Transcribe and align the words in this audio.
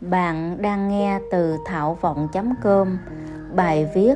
Bạn 0.00 0.62
đang 0.62 0.88
nghe 0.88 1.20
từ 1.30 1.56
thảo 1.64 1.98
vọng.com 2.00 2.98
bài 3.54 3.88
viết 3.94 4.14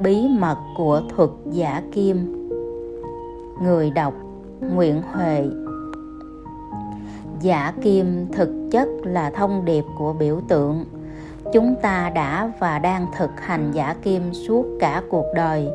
Bí 0.00 0.28
mật 0.28 0.56
của 0.76 1.02
thuật 1.16 1.30
giả 1.50 1.82
kim. 1.92 2.48
Người 3.62 3.90
đọc, 3.90 4.14
Nguyễn 4.60 5.02
Huệ. 5.02 5.44
Giả 7.40 7.72
kim 7.82 8.26
thực 8.32 8.68
chất 8.70 8.88
là 9.02 9.30
thông 9.30 9.64
điệp 9.64 9.84
của 9.98 10.12
biểu 10.12 10.40
tượng. 10.48 10.84
Chúng 11.52 11.74
ta 11.82 12.10
đã 12.14 12.52
và 12.58 12.78
đang 12.78 13.06
thực 13.16 13.30
hành 13.40 13.70
giả 13.72 13.94
kim 14.02 14.34
suốt 14.34 14.64
cả 14.80 15.02
cuộc 15.10 15.26
đời. 15.34 15.68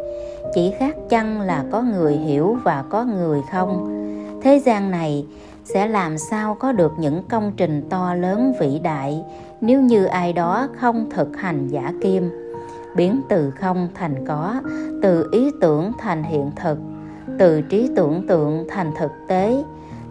Chỉ 0.53 0.73
khác 0.79 0.95
chăng 1.09 1.41
là 1.41 1.65
có 1.71 1.81
người 1.81 2.13
hiểu 2.13 2.57
và 2.63 2.83
có 2.89 3.03
người 3.03 3.41
không? 3.51 3.95
Thế 4.41 4.57
gian 4.57 4.91
này 4.91 5.25
sẽ 5.73 5.87
làm 5.87 6.17
sao 6.17 6.55
có 6.55 6.71
được 6.71 6.93
những 6.97 7.23
công 7.29 7.51
trình 7.57 7.89
to 7.89 8.13
lớn 8.13 8.53
vĩ 8.59 8.79
đại 8.79 9.23
nếu 9.61 9.81
như 9.81 10.05
ai 10.05 10.33
đó 10.33 10.67
không 10.77 11.09
thực 11.09 11.37
hành 11.37 11.67
giả 11.67 11.93
kim? 12.01 12.29
Biến 12.95 13.21
từ 13.29 13.51
không 13.51 13.87
thành 13.95 14.27
có, 14.27 14.61
từ 15.01 15.29
ý 15.31 15.51
tưởng 15.61 15.91
thành 15.99 16.23
hiện 16.23 16.51
thực, 16.55 16.77
từ 17.39 17.61
trí 17.61 17.89
tưởng 17.95 18.27
tượng 18.27 18.67
thành 18.69 18.91
thực 18.97 19.11
tế, 19.27 19.63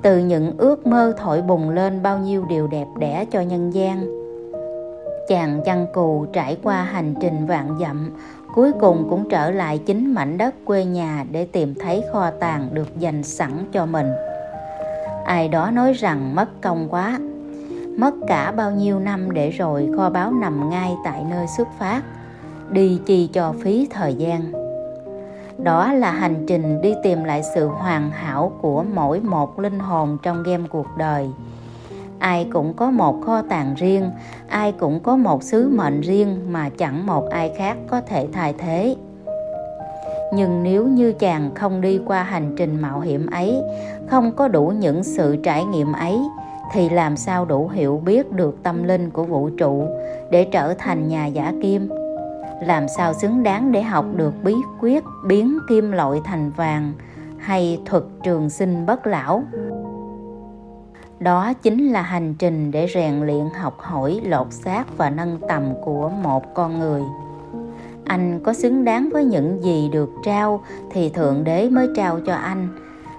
từ 0.03 0.19
những 0.19 0.53
ước 0.59 0.87
mơ 0.87 1.15
thổi 1.19 1.43
bùng 1.43 1.71
lên 1.71 2.03
bao 2.03 2.19
nhiêu 2.19 2.45
điều 2.49 2.67
đẹp 2.67 2.87
đẽ 2.99 3.25
cho 3.31 3.41
nhân 3.41 3.71
gian. 3.75 4.07
Chàng 5.29 5.61
chăn 5.65 5.87
cù 5.95 6.27
trải 6.33 6.57
qua 6.63 6.83
hành 6.83 7.15
trình 7.21 7.47
vạn 7.47 7.79
dặm, 7.81 8.11
cuối 8.55 8.73
cùng 8.81 9.07
cũng 9.11 9.29
trở 9.31 9.51
lại 9.51 9.79
chính 9.79 10.15
mảnh 10.15 10.39
đất 10.39 10.55
quê 10.65 10.85
nhà 10.85 11.25
để 11.31 11.45
tìm 11.45 11.75
thấy 11.81 12.05
kho 12.13 12.31
tàng 12.31 12.69
được 12.73 12.99
dành 12.99 13.23
sẵn 13.23 13.51
cho 13.73 13.87
mình 13.87 14.07
ai 15.29 15.49
đó 15.49 15.71
nói 15.71 15.93
rằng 15.93 16.35
mất 16.35 16.49
công 16.63 16.89
quá. 16.91 17.19
Mất 17.97 18.15
cả 18.29 18.53
bao 18.53 18.71
nhiêu 18.71 18.99
năm 18.99 19.31
để 19.31 19.51
rồi 19.51 19.89
kho 19.97 20.11
báu 20.11 20.33
nằm 20.33 20.71
ngay 20.71 20.95
tại 21.05 21.25
nơi 21.31 21.47
xuất 21.57 21.69
phát, 21.79 22.03
đi 22.71 23.01
chi 23.07 23.31
cho 23.33 23.55
phí 23.63 23.89
thời 23.91 24.15
gian. 24.15 24.53
Đó 25.59 25.93
là 25.93 26.11
hành 26.11 26.45
trình 26.47 26.81
đi 26.81 26.95
tìm 27.03 27.25
lại 27.25 27.43
sự 27.55 27.67
hoàn 27.67 28.11
hảo 28.11 28.53
của 28.61 28.85
mỗi 28.95 29.21
một 29.21 29.59
linh 29.59 29.79
hồn 29.79 30.19
trong 30.23 30.43
game 30.43 30.65
cuộc 30.71 30.87
đời. 30.99 31.31
Ai 32.19 32.49
cũng 32.53 32.75
có 32.75 32.91
một 32.91 33.21
kho 33.27 33.43
tàng 33.43 33.75
riêng, 33.75 34.11
ai 34.49 34.73
cũng 34.73 35.01
có 35.01 35.17
một 35.17 35.43
sứ 35.43 35.69
mệnh 35.69 36.01
riêng 36.01 36.53
mà 36.53 36.69
chẳng 36.79 37.07
một 37.07 37.31
ai 37.31 37.53
khác 37.59 37.77
có 37.89 38.01
thể 38.01 38.29
thay 38.33 38.55
thế 38.59 38.97
nhưng 40.33 40.63
nếu 40.63 40.87
như 40.87 41.13
chàng 41.13 41.55
không 41.55 41.81
đi 41.81 42.01
qua 42.07 42.23
hành 42.23 42.55
trình 42.57 42.81
mạo 42.81 43.01
hiểm 43.01 43.27
ấy, 43.27 43.63
không 44.07 44.33
có 44.33 44.49
đủ 44.49 44.73
những 44.79 45.05
sự 45.05 45.37
trải 45.37 45.65
nghiệm 45.65 45.93
ấy, 45.93 46.19
thì 46.73 46.89
làm 46.89 47.17
sao 47.17 47.45
đủ 47.45 47.69
hiểu 47.69 48.03
biết 48.05 48.33
được 48.33 48.63
tâm 48.63 48.85
linh 48.85 49.11
của 49.11 49.25
vũ 49.25 49.51
trụ 49.51 49.89
để 50.31 50.45
trở 50.45 50.75
thành 50.75 51.09
nhà 51.09 51.27
giả 51.27 51.53
kim? 51.63 51.89
Làm 52.63 52.89
sao 52.89 53.13
xứng 53.13 53.43
đáng 53.43 53.73
để 53.73 53.83
học 53.83 54.05
được 54.17 54.35
bí 54.45 54.55
quyết 54.81 55.05
biến 55.27 55.59
kim 55.69 55.93
loại 55.93 56.21
thành 56.25 56.51
vàng 56.51 56.93
hay 57.39 57.81
thuật 57.87 58.05
trường 58.23 58.51
sinh 58.51 58.87
bất 58.87 59.07
lão? 59.07 59.43
Đó 61.19 61.53
chính 61.63 61.89
là 61.89 62.03
hành 62.03 62.35
trình 62.39 62.71
để 62.71 62.87
rèn 62.95 63.21
luyện 63.21 63.45
học 63.61 63.75
hỏi 63.79 64.21
lột 64.25 64.53
xác 64.53 64.85
và 64.97 65.11
nâng 65.11 65.39
tầm 65.49 65.63
của 65.85 66.09
một 66.09 66.55
con 66.55 66.79
người 66.79 67.03
anh 68.09 68.41
có 68.41 68.53
xứng 68.53 68.85
đáng 68.85 69.09
với 69.13 69.25
những 69.25 69.63
gì 69.63 69.89
được 69.93 70.11
trao 70.25 70.61
thì 70.91 71.09
thượng 71.09 71.45
đế 71.45 71.69
mới 71.71 71.89
trao 71.97 72.21
cho 72.27 72.35
anh. 72.35 72.69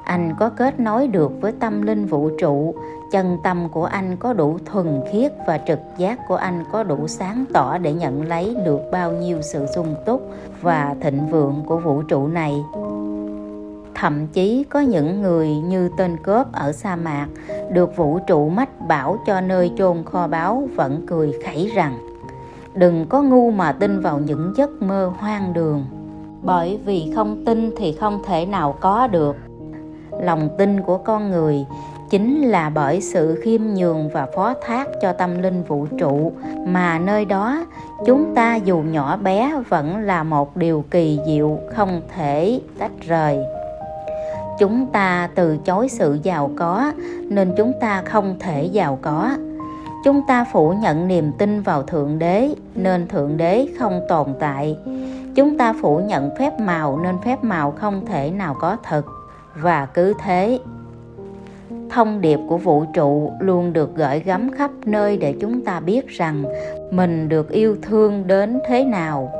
Anh 0.03 0.35
có 0.39 0.49
kết 0.49 0.79
nối 0.79 1.07
được 1.07 1.31
với 1.41 1.51
tâm 1.51 1.81
linh 1.81 2.05
vũ 2.05 2.29
trụ, 2.39 2.75
chân 3.11 3.37
tâm 3.43 3.69
của 3.69 3.85
anh 3.85 4.17
có 4.17 4.33
đủ 4.33 4.57
thuần 4.65 5.01
khiết 5.11 5.33
và 5.47 5.59
trực 5.67 5.79
giác 5.97 6.19
của 6.27 6.35
anh 6.35 6.63
có 6.71 6.83
đủ 6.83 7.07
sáng 7.07 7.45
tỏ 7.53 7.77
để 7.77 7.93
nhận 7.93 8.21
lấy 8.27 8.55
được 8.65 8.79
bao 8.91 9.11
nhiêu 9.11 9.41
sự 9.41 9.65
sung 9.75 9.95
túc 10.05 10.29
và 10.61 10.95
thịnh 11.01 11.27
vượng 11.27 11.63
của 11.65 11.77
vũ 11.77 12.01
trụ 12.01 12.27
này. 12.27 12.63
Thậm 13.95 14.27
chí 14.27 14.63
có 14.69 14.79
những 14.79 15.21
người 15.21 15.55
như 15.55 15.89
tên 15.97 16.17
cướp 16.23 16.51
ở 16.51 16.71
sa 16.71 16.95
mạc 16.95 17.27
được 17.71 17.97
vũ 17.97 18.19
trụ 18.27 18.49
mách 18.49 18.87
bảo 18.87 19.17
cho 19.25 19.41
nơi 19.41 19.71
chôn 19.77 20.03
kho 20.03 20.27
báu 20.27 20.67
vẫn 20.75 21.03
cười 21.07 21.33
khẩy 21.45 21.71
rằng 21.75 22.08
đừng 22.73 23.05
có 23.09 23.21
ngu 23.21 23.51
mà 23.51 23.71
tin 23.71 23.99
vào 23.99 24.19
những 24.19 24.53
giấc 24.55 24.81
mơ 24.81 25.11
hoang 25.17 25.53
đường. 25.53 25.85
Bởi 26.41 26.79
vì 26.85 27.11
không 27.15 27.45
tin 27.45 27.71
thì 27.77 27.91
không 27.91 28.21
thể 28.25 28.45
nào 28.45 28.75
có 28.79 29.07
được. 29.07 29.35
Lòng 30.21 30.49
tin 30.57 30.81
của 30.81 30.97
con 30.97 31.31
người 31.31 31.65
chính 32.09 32.41
là 32.41 32.69
bởi 32.69 33.01
sự 33.01 33.41
khiêm 33.43 33.61
nhường 33.61 34.09
và 34.09 34.27
phó 34.35 34.53
thác 34.61 34.87
cho 35.01 35.13
tâm 35.13 35.41
linh 35.41 35.63
vũ 35.63 35.87
trụ. 35.99 36.31
Mà 36.67 36.99
nơi 36.99 37.25
đó, 37.25 37.65
chúng 38.05 38.35
ta 38.35 38.55
dù 38.55 38.77
nhỏ 38.77 39.17
bé 39.17 39.53
vẫn 39.69 39.97
là 39.97 40.23
một 40.23 40.57
điều 40.57 40.83
kỳ 40.91 41.19
diệu, 41.25 41.59
không 41.75 42.01
thể 42.15 42.61
tách 42.79 42.91
rời. 43.07 43.39
Chúng 44.59 44.85
ta 44.85 45.29
từ 45.35 45.57
chối 45.57 45.89
sự 45.89 46.19
giàu 46.23 46.51
có, 46.55 46.91
nên 47.23 47.53
chúng 47.57 47.73
ta 47.81 48.01
không 48.05 48.35
thể 48.39 48.63
giàu 48.63 48.99
có 49.01 49.29
chúng 50.03 50.21
ta 50.27 50.45
phủ 50.51 50.73
nhận 50.73 51.07
niềm 51.07 51.31
tin 51.37 51.61
vào 51.61 51.83
thượng 51.83 52.19
đế, 52.19 52.55
nên 52.75 53.07
thượng 53.07 53.37
đế 53.37 53.67
không 53.79 54.01
tồn 54.09 54.27
tại. 54.39 54.77
Chúng 55.35 55.57
ta 55.57 55.73
phủ 55.81 55.99
nhận 55.99 56.29
phép 56.37 56.59
màu, 56.59 56.99
nên 56.99 57.15
phép 57.25 57.43
màu 57.43 57.71
không 57.71 58.05
thể 58.05 58.31
nào 58.31 58.55
có 58.59 58.77
thật. 58.83 59.05
Và 59.55 59.85
cứ 59.85 60.13
thế, 60.19 60.59
thông 61.89 62.21
điệp 62.21 62.39
của 62.49 62.57
vũ 62.57 62.85
trụ 62.93 63.31
luôn 63.39 63.73
được 63.73 63.95
gửi 63.95 64.19
gắm 64.19 64.51
khắp 64.51 64.71
nơi 64.85 65.17
để 65.17 65.35
chúng 65.41 65.65
ta 65.65 65.79
biết 65.79 66.07
rằng 66.07 66.43
mình 66.91 67.29
được 67.29 67.49
yêu 67.49 67.77
thương 67.81 68.27
đến 68.27 68.59
thế 68.67 68.83
nào. 68.83 69.31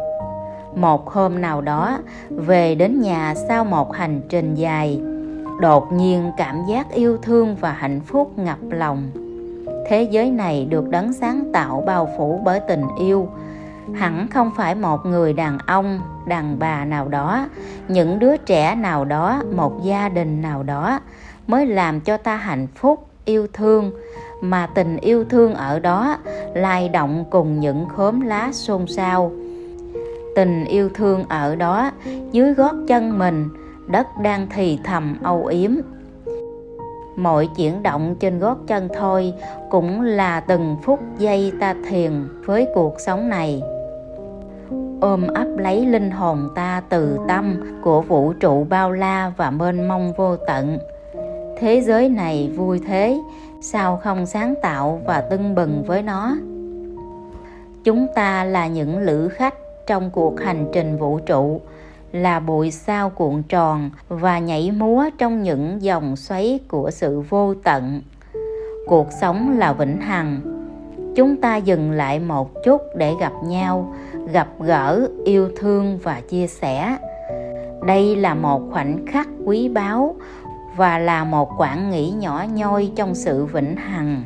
Một 0.76 1.10
hôm 1.10 1.42
nào 1.42 1.62
đó, 1.62 2.00
về 2.30 2.76
đến 2.76 3.02
nhà 3.02 3.34
sau 3.48 3.66
một 3.66 3.94
hành 3.94 4.22
trình 4.30 4.56
dài, 4.56 5.02
đột 5.62 5.94
nhiên 5.94 6.32
cảm 6.38 6.66
giác 6.70 6.92
yêu 6.92 7.18
thương 7.18 7.56
và 7.56 7.72
hạnh 7.72 8.02
phúc 8.06 8.32
ngập 8.38 8.60
lòng 8.70 9.29
thế 9.90 10.04
giới 10.04 10.32
này 10.32 10.66
được 10.70 10.90
đấng 10.90 11.14
sáng 11.14 11.52
tạo 11.54 11.84
bao 11.86 12.10
phủ 12.18 12.42
bởi 12.46 12.60
tình 12.60 12.84
yêu. 13.00 13.30
Hẳn 13.94 14.28
không 14.28 14.52
phải 14.58 14.76
một 14.76 15.06
người 15.06 15.34
đàn 15.34 15.58
ông, 15.68 16.00
đàn 16.28 16.60
bà 16.60 16.86
nào 16.86 17.08
đó, 17.08 17.48
những 17.88 18.20
đứa 18.20 18.38
trẻ 18.38 18.76
nào 18.76 19.06
đó, 19.06 19.44
một 19.56 19.84
gia 19.84 20.10
đình 20.10 20.42
nào 20.42 20.64
đó 20.64 21.00
mới 21.48 21.66
làm 21.66 22.00
cho 22.00 22.18
ta 22.18 22.36
hạnh 22.36 22.68
phúc, 22.76 23.08
yêu 23.26 23.48
thương. 23.54 23.92
Mà 24.42 24.68
tình 24.68 24.98
yêu 24.98 25.24
thương 25.24 25.54
ở 25.54 25.80
đó 25.80 26.18
lay 26.54 26.90
động 26.90 27.26
cùng 27.30 27.60
những 27.60 27.86
khóm 27.86 28.22
lá 28.22 28.50
xôn 28.52 28.88
xao. 28.88 29.32
Tình 30.36 30.66
yêu 30.66 30.90
thương 30.94 31.24
ở 31.30 31.56
đó 31.56 31.92
dưới 32.32 32.54
gót 32.54 32.74
chân 32.88 33.20
mình, 33.20 33.50
đất 33.88 34.08
đang 34.22 34.48
thì 34.50 34.80
thầm 34.84 35.18
âu 35.24 35.46
yếm 35.46 35.72
mọi 37.24 37.50
chuyển 37.56 37.84
động 37.84 38.16
trên 38.20 38.40
gót 38.40 38.58
chân 38.68 38.88
thôi 38.96 39.34
cũng 39.70 40.02
là 40.02 40.40
từng 40.40 40.78
phút 40.84 41.00
giây 41.18 41.52
ta 41.60 41.76
thiền 41.90 42.12
với 42.46 42.68
cuộc 42.74 43.00
sống 43.00 43.30
này. 43.30 43.62
Ôm 45.02 45.28
ấp 45.28 45.48
lấy 45.58 45.86
linh 45.86 46.12
hồn 46.12 46.50
ta 46.56 46.82
từ 46.90 47.20
tâm 47.28 47.56
của 47.82 48.02
vũ 48.02 48.34
trụ 48.34 48.66
bao 48.70 48.92
la 48.92 49.32
và 49.38 49.52
mênh 49.52 49.88
mông 49.88 50.14
vô 50.18 50.36
tận. 50.38 50.80
Thế 51.60 51.82
giới 51.82 52.10
này 52.10 52.52
vui 52.56 52.82
thế, 52.88 53.20
sao 53.62 53.98
không 53.98 54.26
sáng 54.26 54.54
tạo 54.62 55.02
và 55.06 55.22
tưng 55.22 55.56
bừng 55.56 55.84
với 55.88 56.02
nó? 56.02 56.36
Chúng 57.84 58.08
ta 58.16 58.44
là 58.44 58.68
những 58.68 58.98
lữ 58.98 59.28
khách 59.28 59.54
trong 59.88 60.12
cuộc 60.12 60.40
hành 60.40 60.66
trình 60.74 60.98
vũ 60.98 61.20
trụ 61.20 61.62
là 62.12 62.40
bụi 62.40 62.72
sao 62.72 63.10
cuộn 63.10 63.44
tròn 63.44 63.90
và 64.10 64.40
nhảy 64.40 64.72
múa 64.72 65.06
trong 65.18 65.44
những 65.44 65.82
dòng 65.82 66.16
xoáy 66.16 66.60
của 66.68 66.92
sự 66.92 67.22
vô 67.30 67.54
tận. 67.64 68.02
Cuộc 68.88 69.08
sống 69.22 69.58
là 69.58 69.74
vĩnh 69.74 70.02
hằng. 70.02 70.42
Chúng 71.16 71.38
ta 71.42 71.56
dừng 71.56 71.92
lại 71.92 72.20
một 72.20 72.64
chút 72.66 72.82
để 72.96 73.14
gặp 73.20 73.34
nhau, 73.44 73.94
gặp 74.32 74.48
gỡ, 74.60 75.08
yêu 75.26 75.50
thương 75.58 76.00
và 76.04 76.22
chia 76.22 76.48
sẻ. 76.48 76.98
Đây 77.86 78.16
là 78.16 78.34
một 78.34 78.62
khoảnh 78.72 79.06
khắc 79.08 79.28
quý 79.46 79.70
báu 79.70 80.16
và 80.78 81.00
là 81.00 81.24
một 81.24 81.50
quãng 81.58 81.90
nghỉ 81.90 82.10
nhỏ 82.10 82.46
nhoi 82.54 82.92
trong 82.96 83.16
sự 83.16 83.46
vĩnh 83.46 83.76
hằng 83.76 84.24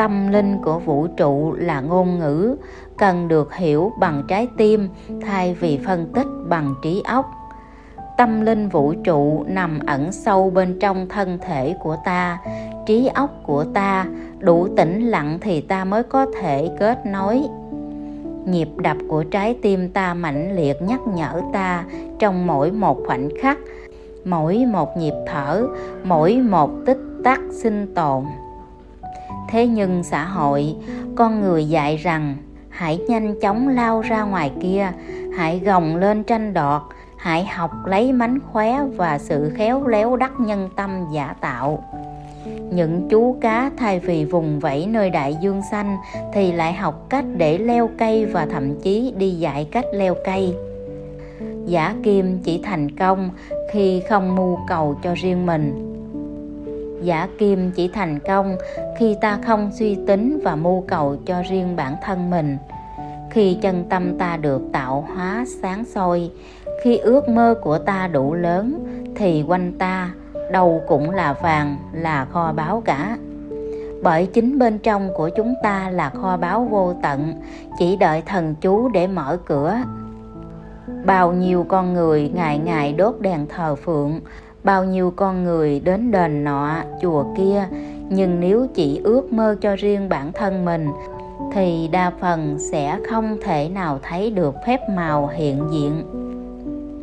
tâm 0.00 0.28
linh 0.28 0.58
của 0.62 0.78
vũ 0.78 1.06
trụ 1.06 1.52
là 1.52 1.80
ngôn 1.80 2.18
ngữ, 2.18 2.56
cần 2.98 3.28
được 3.28 3.54
hiểu 3.54 3.92
bằng 3.98 4.22
trái 4.28 4.48
tim, 4.56 4.88
thay 5.26 5.54
vì 5.54 5.78
phân 5.86 6.12
tích 6.14 6.26
bằng 6.48 6.74
trí 6.82 7.02
óc. 7.04 7.30
Tâm 8.16 8.40
linh 8.40 8.68
vũ 8.68 8.94
trụ 9.04 9.44
nằm 9.48 9.78
ẩn 9.86 10.12
sâu 10.12 10.50
bên 10.50 10.78
trong 10.80 11.08
thân 11.08 11.38
thể 11.38 11.74
của 11.82 11.96
ta, 12.04 12.38
trí 12.86 13.06
óc 13.06 13.30
của 13.42 13.64
ta, 13.64 14.06
đủ 14.38 14.68
tĩnh 14.76 15.06
lặng 15.06 15.38
thì 15.40 15.60
ta 15.60 15.84
mới 15.84 16.02
có 16.02 16.26
thể 16.40 16.70
kết 16.78 17.06
nối. 17.06 17.42
Nhịp 18.44 18.68
đập 18.76 18.96
của 19.08 19.24
trái 19.30 19.56
tim 19.62 19.88
ta 19.88 20.14
mãnh 20.14 20.56
liệt 20.56 20.82
nhắc 20.82 21.00
nhở 21.14 21.40
ta 21.52 21.84
trong 22.18 22.46
mỗi 22.46 22.70
một 22.72 22.98
khoảnh 23.06 23.28
khắc, 23.40 23.58
mỗi 24.24 24.64
một 24.66 24.96
nhịp 24.96 25.14
thở, 25.26 25.66
mỗi 26.04 26.36
một 26.36 26.70
tích 26.86 27.00
tắc 27.24 27.40
sinh 27.50 27.94
tồn 27.94 28.24
thế 29.50 29.66
nhưng 29.66 30.02
xã 30.02 30.24
hội, 30.24 30.74
con 31.16 31.40
người 31.40 31.68
dạy 31.68 31.96
rằng, 31.96 32.36
hãy 32.68 32.98
nhanh 33.08 33.40
chóng 33.40 33.68
lao 33.68 34.00
ra 34.00 34.22
ngoài 34.22 34.52
kia, 34.62 34.92
hãy 35.36 35.58
gồng 35.58 35.96
lên 35.96 36.24
tranh 36.24 36.54
đoạt, 36.54 36.82
hãy 37.16 37.44
học 37.44 37.70
lấy 37.86 38.12
mánh 38.12 38.38
khóe 38.52 38.80
và 38.96 39.18
sự 39.18 39.52
khéo 39.56 39.86
léo 39.86 40.16
đắc 40.16 40.32
nhân 40.38 40.68
tâm 40.76 40.90
giả 41.12 41.34
tạo. 41.40 41.84
Những 42.70 43.08
chú 43.10 43.36
cá 43.40 43.70
thay 43.76 43.98
vì 43.98 44.24
vùng 44.24 44.60
vẫy 44.60 44.86
nơi 44.86 45.10
đại 45.10 45.36
dương 45.40 45.62
xanh 45.70 45.96
thì 46.32 46.52
lại 46.52 46.72
học 46.72 47.06
cách 47.08 47.24
để 47.36 47.58
leo 47.58 47.90
cây 47.98 48.26
và 48.26 48.46
thậm 48.46 48.80
chí 48.80 49.12
đi 49.16 49.30
dạy 49.30 49.68
cách 49.70 49.84
leo 49.94 50.14
cây. 50.24 50.54
Giả 51.66 51.94
kim 52.02 52.38
chỉ 52.38 52.60
thành 52.62 52.96
công 52.96 53.30
khi 53.72 54.02
không 54.08 54.36
mưu 54.36 54.58
cầu 54.68 54.98
cho 55.02 55.14
riêng 55.14 55.46
mình 55.46 55.89
giả 57.02 57.28
kim 57.38 57.70
chỉ 57.70 57.88
thành 57.88 58.18
công 58.18 58.56
khi 58.98 59.16
ta 59.20 59.38
không 59.46 59.70
suy 59.72 59.98
tính 60.06 60.40
và 60.44 60.56
mưu 60.56 60.84
cầu 60.88 61.16
cho 61.26 61.42
riêng 61.50 61.76
bản 61.76 61.96
thân 62.02 62.30
mình. 62.30 62.56
Khi 63.30 63.58
chân 63.62 63.84
tâm 63.90 64.18
ta 64.18 64.36
được 64.36 64.62
tạo 64.72 65.06
hóa 65.14 65.44
sáng 65.62 65.84
soi, 65.84 66.30
khi 66.82 66.96
ước 66.96 67.28
mơ 67.28 67.54
của 67.62 67.78
ta 67.78 68.08
đủ 68.12 68.34
lớn, 68.34 68.84
thì 69.16 69.44
quanh 69.48 69.72
ta 69.78 70.10
đâu 70.52 70.82
cũng 70.88 71.10
là 71.10 71.32
vàng, 71.32 71.76
là 71.92 72.24
kho 72.24 72.52
báu 72.52 72.82
cả. 72.84 73.18
Bởi 74.02 74.26
chính 74.26 74.58
bên 74.58 74.78
trong 74.78 75.10
của 75.16 75.30
chúng 75.36 75.54
ta 75.62 75.90
là 75.90 76.10
kho 76.10 76.36
báu 76.36 76.64
vô 76.70 76.94
tận, 77.02 77.34
chỉ 77.78 77.96
đợi 77.96 78.22
thần 78.26 78.54
chú 78.60 78.88
để 78.88 79.06
mở 79.06 79.38
cửa. 79.46 79.76
Bao 81.04 81.32
nhiêu 81.32 81.66
con 81.68 81.94
người 81.94 82.30
ngày 82.34 82.58
ngày 82.58 82.92
đốt 82.92 83.14
đèn 83.20 83.46
thờ 83.46 83.74
phượng 83.74 84.20
bao 84.64 84.84
nhiêu 84.84 85.12
con 85.16 85.44
người 85.44 85.80
đến 85.80 86.10
đền 86.10 86.44
nọ, 86.44 86.76
chùa 87.02 87.24
kia, 87.36 87.68
nhưng 88.08 88.40
nếu 88.40 88.66
chỉ 88.74 89.00
ước 89.04 89.32
mơ 89.32 89.56
cho 89.60 89.76
riêng 89.76 90.08
bản 90.08 90.32
thân 90.32 90.64
mình, 90.64 90.88
thì 91.52 91.88
đa 91.92 92.12
phần 92.20 92.58
sẽ 92.58 92.98
không 93.10 93.38
thể 93.42 93.68
nào 93.68 93.98
thấy 94.02 94.30
được 94.30 94.54
phép 94.66 94.80
màu 94.96 95.26
hiện 95.26 95.64
diện. 95.72 96.04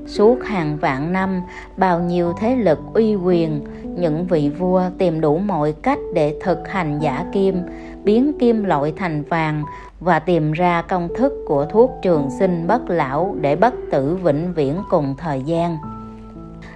Suốt 0.08 0.44
hàng 0.44 0.78
vạn 0.82 1.14
năm, 1.14 1.42
bao 1.78 2.00
nhiêu 2.00 2.34
thế 2.40 2.56
lực 2.56 2.80
uy 2.94 3.16
quyền, 3.16 3.62
những 3.96 4.28
vị 4.28 4.50
vua 4.50 4.84
tìm 4.98 5.22
đủ 5.22 5.38
mọi 5.38 5.74
cách 5.82 6.00
để 6.14 6.40
thực 6.44 6.68
hành 6.68 7.00
giả 7.00 7.26
kim, 7.34 7.62
biến 8.04 8.32
kim 8.40 8.64
loại 8.64 8.94
thành 8.98 9.24
vàng 9.24 9.64
và 10.00 10.20
tìm 10.20 10.52
ra 10.52 10.82
công 10.82 11.08
thức 11.18 11.34
của 11.48 11.66
thuốc 11.66 11.92
trường 12.02 12.30
sinh 12.40 12.68
bất 12.68 12.90
lão 12.90 13.36
để 13.42 13.56
bất 13.56 13.74
tử 13.92 14.18
vĩnh 14.24 14.54
viễn 14.54 14.82
cùng 14.90 15.16
thời 15.18 15.42
gian 15.42 15.78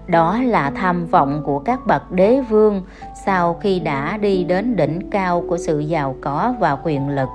đó 0.07 0.37
là 0.43 0.71
tham 0.71 1.05
vọng 1.05 1.41
của 1.45 1.59
các 1.59 1.79
bậc 1.87 2.11
đế 2.11 2.41
vương 2.49 2.81
sau 3.25 3.53
khi 3.53 3.79
đã 3.79 4.17
đi 4.17 4.43
đến 4.43 4.75
đỉnh 4.75 5.09
cao 5.09 5.43
của 5.49 5.57
sự 5.57 5.79
giàu 5.79 6.15
có 6.21 6.53
và 6.59 6.77
quyền 6.83 7.09
lực. 7.09 7.29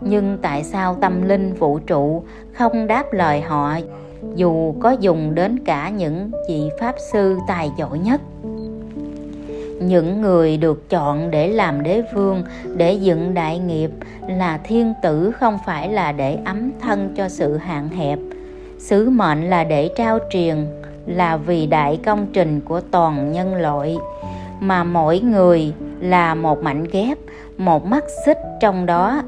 Nhưng 0.00 0.38
tại 0.42 0.64
sao 0.64 0.96
tâm 1.00 1.28
linh 1.28 1.54
vũ 1.54 1.78
trụ 1.78 2.22
không 2.52 2.86
đáp 2.86 3.12
lời 3.12 3.40
họ, 3.40 3.78
dù 4.34 4.74
có 4.80 4.90
dùng 4.90 5.34
đến 5.34 5.58
cả 5.64 5.88
những 5.88 6.30
vị 6.48 6.70
pháp 6.80 6.94
sư 7.12 7.38
tài 7.48 7.70
giỏi 7.78 7.98
nhất? 7.98 8.20
Những 9.80 10.20
người 10.20 10.56
được 10.56 10.90
chọn 10.90 11.30
để 11.30 11.48
làm 11.48 11.82
đế 11.82 12.02
vương, 12.14 12.42
để 12.76 12.92
dựng 12.92 13.34
đại 13.34 13.58
nghiệp 13.58 13.90
là 14.28 14.58
thiên 14.64 14.94
tử 15.02 15.30
không 15.30 15.58
phải 15.66 15.88
là 15.88 16.12
để 16.12 16.38
ấm 16.44 16.70
thân 16.80 17.14
cho 17.16 17.28
sự 17.28 17.56
hạn 17.56 17.88
hẹp. 17.88 18.18
Sứ 18.78 19.10
mệnh 19.10 19.50
là 19.50 19.64
để 19.64 19.90
trao 19.96 20.18
truyền 20.30 20.66
là 21.08 21.36
vì 21.36 21.66
đại 21.66 22.00
công 22.04 22.26
trình 22.32 22.60
của 22.60 22.80
toàn 22.80 23.32
nhân 23.32 23.54
loại. 23.54 23.96
Mà 24.60 24.84
mỗi 24.84 25.20
người 25.20 25.72
là 26.00 26.34
một 26.34 26.62
mảnh 26.62 26.84
ghép, 26.92 27.18
một 27.58 27.86
mắt 27.86 28.04
xích 28.26 28.38
trong 28.60 28.86
đó, 28.86 29.22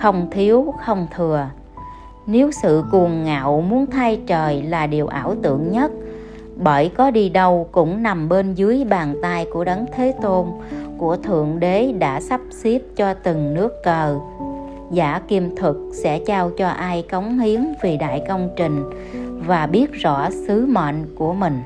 không 0.00 0.28
thiếu, 0.30 0.74
không 0.84 1.06
thừa. 1.16 1.46
Nếu 2.26 2.50
sự 2.50 2.84
cuồng 2.92 3.24
ngạo 3.24 3.60
muốn 3.60 3.86
thay 3.86 4.20
trời 4.26 4.62
là 4.62 4.86
điều 4.86 5.06
ảo 5.06 5.34
tưởng 5.42 5.72
nhất, 5.72 5.90
bởi 6.56 6.88
có 6.88 7.10
đi 7.10 7.28
đâu 7.28 7.68
cũng 7.72 8.02
nằm 8.02 8.28
bên 8.28 8.54
dưới 8.54 8.84
bàn 8.84 9.14
tay 9.22 9.46
của 9.52 9.64
đấng 9.64 9.86
thế 9.94 10.14
tôn, 10.22 10.46
của 10.98 11.16
thượng 11.16 11.60
đế 11.60 11.92
đã 11.98 12.20
sắp 12.20 12.40
xếp 12.50 12.80
cho 12.96 13.14
từng 13.14 13.54
nước 13.54 13.72
cờ. 13.84 14.18
Giả 14.90 15.20
kim 15.28 15.56
thực 15.56 15.90
sẽ 15.92 16.20
trao 16.26 16.50
cho 16.58 16.68
ai 16.68 17.02
cống 17.10 17.38
hiến 17.38 17.66
vì 17.82 17.96
đại 17.96 18.24
công 18.28 18.48
trình 18.56 18.84
và 19.38 19.66
biết 19.66 19.92
rõ 19.92 20.30
sứ 20.30 20.66
mệnh 20.66 21.14
của 21.14 21.34
mình. 21.34 21.62